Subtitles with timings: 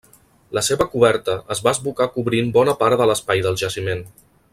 [0.57, 4.03] La seva coberta es va esbucar cobrint bona part de l'espai del jaciment.